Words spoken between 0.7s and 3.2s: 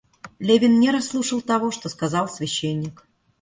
не расслушал того, что сказал священник.